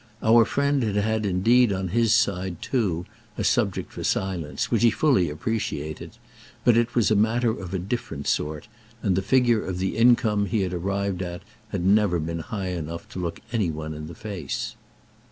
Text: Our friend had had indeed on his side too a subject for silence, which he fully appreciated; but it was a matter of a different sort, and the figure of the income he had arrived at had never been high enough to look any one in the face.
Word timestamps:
Our 0.23 0.45
friend 0.45 0.81
had 0.81 0.95
had 0.95 1.27
indeed 1.27 1.71
on 1.71 1.89
his 1.89 2.11
side 2.11 2.59
too 2.59 3.05
a 3.37 3.43
subject 3.43 3.93
for 3.93 4.03
silence, 4.03 4.71
which 4.71 4.81
he 4.81 4.89
fully 4.89 5.29
appreciated; 5.29 6.13
but 6.65 6.75
it 6.75 6.95
was 6.95 7.11
a 7.11 7.15
matter 7.15 7.51
of 7.51 7.71
a 7.71 7.77
different 7.77 8.25
sort, 8.27 8.67
and 9.03 9.15
the 9.15 9.21
figure 9.21 9.63
of 9.63 9.77
the 9.77 9.95
income 9.95 10.47
he 10.47 10.61
had 10.63 10.73
arrived 10.73 11.21
at 11.21 11.43
had 11.69 11.85
never 11.85 12.17
been 12.19 12.39
high 12.39 12.69
enough 12.69 13.07
to 13.09 13.19
look 13.19 13.41
any 13.51 13.69
one 13.69 13.93
in 13.93 14.07
the 14.07 14.15
face. 14.15 14.75